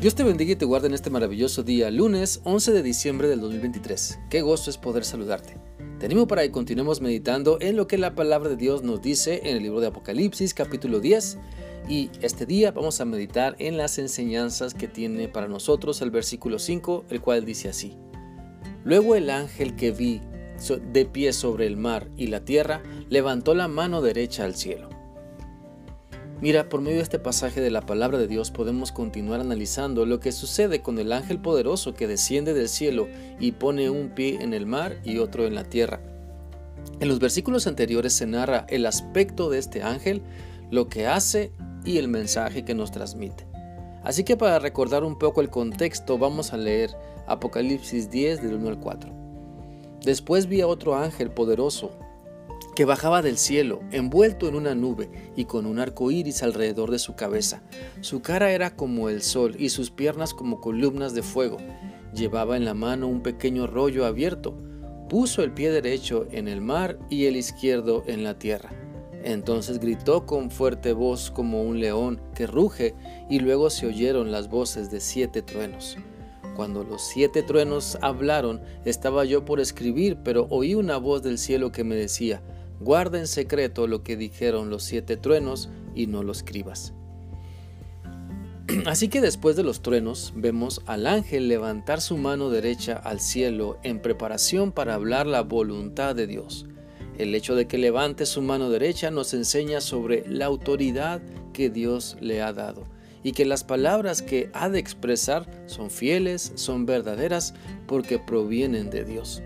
[0.00, 3.40] Dios te bendiga y te guarde en este maravilloso día, lunes 11 de diciembre del
[3.40, 4.18] 2023.
[4.28, 5.56] Qué gozo es poder saludarte.
[5.98, 9.40] Te animo para que continuemos meditando en lo que la palabra de Dios nos dice
[9.44, 11.38] en el libro de Apocalipsis capítulo 10
[11.88, 16.58] y este día vamos a meditar en las enseñanzas que tiene para nosotros el versículo
[16.58, 17.96] 5, el cual dice así.
[18.84, 20.20] Luego el ángel que vi
[20.92, 24.95] de pie sobre el mar y la tierra levantó la mano derecha al cielo
[26.40, 30.20] Mira, por medio de este pasaje de la palabra de Dios podemos continuar analizando lo
[30.20, 33.08] que sucede con el ángel poderoso que desciende del cielo
[33.40, 36.00] y pone un pie en el mar y otro en la tierra.
[37.00, 40.22] En los versículos anteriores se narra el aspecto de este ángel,
[40.70, 41.52] lo que hace
[41.86, 43.46] y el mensaje que nos transmite.
[44.04, 46.90] Así que para recordar un poco el contexto vamos a leer
[47.26, 49.10] Apocalipsis 10 del 1 al 4.
[50.04, 51.92] Después vi a otro ángel poderoso
[52.76, 56.98] que bajaba del cielo, envuelto en una nube y con un arco iris alrededor de
[56.98, 57.62] su cabeza.
[58.02, 61.56] Su cara era como el sol y sus piernas como columnas de fuego.
[62.14, 64.54] Llevaba en la mano un pequeño rollo abierto.
[65.08, 68.70] Puso el pie derecho en el mar y el izquierdo en la tierra.
[69.24, 72.94] Entonces gritó con fuerte voz como un león que ruge,
[73.30, 75.96] y luego se oyeron las voces de siete truenos.
[76.54, 81.72] Cuando los siete truenos hablaron, estaba yo por escribir, pero oí una voz del cielo
[81.72, 82.42] que me decía,
[82.80, 86.92] Guarda en secreto lo que dijeron los siete truenos y no lo escribas.
[88.86, 93.78] Así que después de los truenos vemos al ángel levantar su mano derecha al cielo
[93.82, 96.66] en preparación para hablar la voluntad de Dios.
[97.16, 101.22] El hecho de que levante su mano derecha nos enseña sobre la autoridad
[101.54, 102.86] que Dios le ha dado
[103.22, 107.54] y que las palabras que ha de expresar son fieles, son verdaderas
[107.86, 109.42] porque provienen de Dios.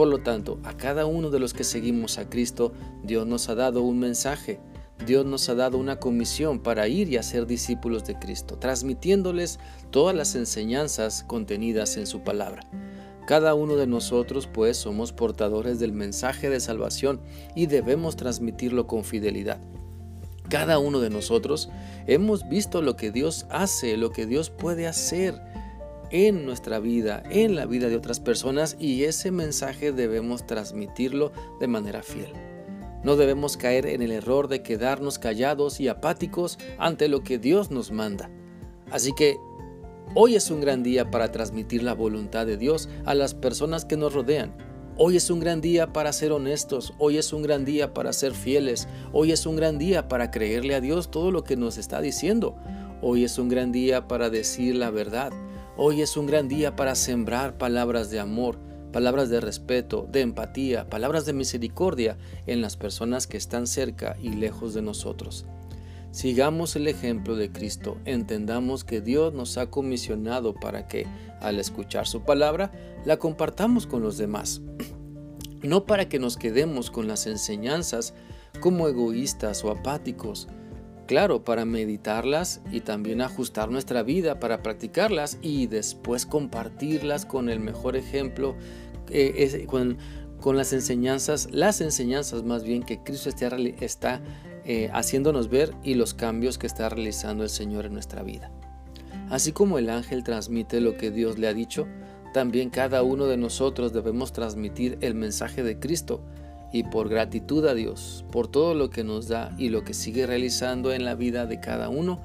[0.00, 3.54] Por lo tanto, a cada uno de los que seguimos a Cristo, Dios nos ha
[3.54, 4.58] dado un mensaje,
[5.04, 9.58] Dios nos ha dado una comisión para ir y hacer discípulos de Cristo, transmitiéndoles
[9.90, 12.62] todas las enseñanzas contenidas en su palabra.
[13.26, 17.20] Cada uno de nosotros pues somos portadores del mensaje de salvación
[17.54, 19.60] y debemos transmitirlo con fidelidad.
[20.48, 21.68] Cada uno de nosotros
[22.06, 25.49] hemos visto lo que Dios hace, lo que Dios puede hacer
[26.10, 31.68] en nuestra vida, en la vida de otras personas y ese mensaje debemos transmitirlo de
[31.68, 32.32] manera fiel.
[33.02, 37.70] No debemos caer en el error de quedarnos callados y apáticos ante lo que Dios
[37.70, 38.30] nos manda.
[38.90, 39.36] Así que
[40.14, 43.96] hoy es un gran día para transmitir la voluntad de Dios a las personas que
[43.96, 44.54] nos rodean.
[44.96, 48.34] Hoy es un gran día para ser honestos, hoy es un gran día para ser
[48.34, 52.02] fieles, hoy es un gran día para creerle a Dios todo lo que nos está
[52.02, 52.54] diciendo.
[53.00, 55.32] Hoy es un gran día para decir la verdad.
[55.76, 58.58] Hoy es un gran día para sembrar palabras de amor,
[58.92, 64.30] palabras de respeto, de empatía, palabras de misericordia en las personas que están cerca y
[64.30, 65.46] lejos de nosotros.
[66.10, 71.06] Sigamos el ejemplo de Cristo, entendamos que Dios nos ha comisionado para que,
[71.40, 72.72] al escuchar su palabra,
[73.04, 74.60] la compartamos con los demás.
[75.62, 78.12] No para que nos quedemos con las enseñanzas
[78.58, 80.48] como egoístas o apáticos,
[81.10, 87.58] claro, para meditarlas y también ajustar nuestra vida para practicarlas y después compartirlas con el
[87.58, 88.54] mejor ejemplo,
[89.08, 93.48] eh, con, las enseñanzas, las enseñanzas más bien que Cristo está,
[93.80, 94.20] está
[94.64, 98.52] eh, haciéndonos ver y los cambios que está realizando el Señor en nuestra vida.
[99.30, 101.88] Así como el ángel transmite lo que Dios le ha dicho,
[102.32, 106.22] también cada uno de nosotros debemos transmitir el mensaje de Cristo
[106.72, 110.26] y por gratitud a Dios por todo lo que nos da y lo que sigue
[110.26, 112.20] realizando en la vida de cada uno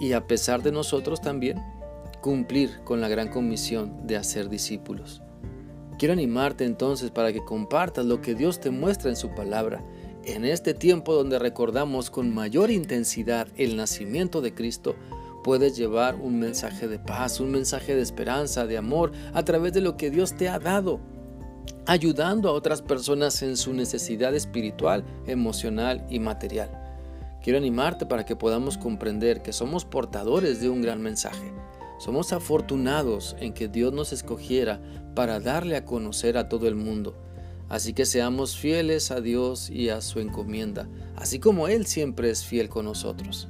[0.00, 1.60] y a pesar de nosotros también
[2.20, 5.22] cumplir con la gran comisión de hacer discípulos.
[5.98, 9.82] Quiero animarte entonces para que compartas lo que Dios te muestra en su palabra
[10.28, 14.94] en este tiempo donde recordamos con mayor intensidad el nacimiento de Cristo,
[15.42, 19.80] puedes llevar un mensaje de paz, un mensaje de esperanza, de amor, a través de
[19.80, 21.00] lo que Dios te ha dado
[21.88, 26.68] ayudando a otras personas en su necesidad espiritual, emocional y material.
[27.42, 31.50] Quiero animarte para que podamos comprender que somos portadores de un gran mensaje.
[31.98, 34.82] Somos afortunados en que Dios nos escogiera
[35.14, 37.16] para darle a conocer a todo el mundo.
[37.70, 40.86] Así que seamos fieles a Dios y a su encomienda,
[41.16, 43.48] así como Él siempre es fiel con nosotros.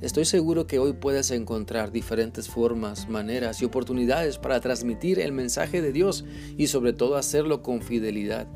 [0.00, 5.82] Estoy seguro que hoy puedes encontrar diferentes formas, maneras y oportunidades para transmitir el mensaje
[5.82, 6.24] de Dios
[6.56, 8.46] y sobre todo hacerlo con fidelidad,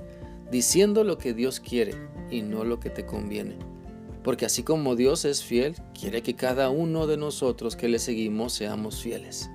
[0.50, 1.96] diciendo lo que Dios quiere
[2.30, 3.58] y no lo que te conviene.
[4.22, 8.54] Porque así como Dios es fiel, quiere que cada uno de nosotros que le seguimos
[8.54, 9.50] seamos fieles.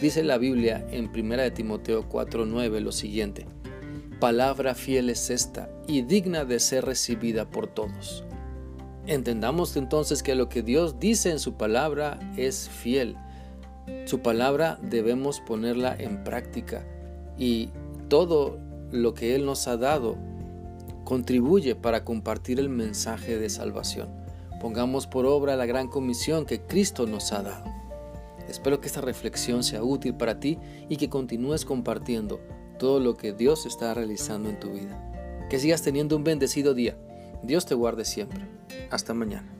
[0.00, 3.46] Dice la Biblia en 1 Timoteo 4:9 lo siguiente:
[4.18, 8.24] Palabra fiel es esta y digna de ser recibida por todos
[9.06, 13.16] Entendamos entonces que lo que Dios dice en su palabra es fiel.
[14.06, 16.86] Su palabra debemos ponerla en práctica
[17.36, 17.68] y
[18.08, 18.58] todo
[18.90, 20.16] lo que Él nos ha dado
[21.04, 24.08] contribuye para compartir el mensaje de salvación.
[24.58, 27.64] Pongamos por obra la gran comisión que Cristo nos ha dado.
[28.48, 30.58] Espero que esta reflexión sea útil para ti
[30.88, 32.40] y que continúes compartiendo
[32.78, 35.46] todo lo que Dios está realizando en tu vida.
[35.50, 36.96] Que sigas teniendo un bendecido día.
[37.44, 38.46] Dios te guarde siempre.
[38.90, 39.52] Hasta mañana.